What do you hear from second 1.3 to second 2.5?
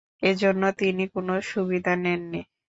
সুবিধা নেননি।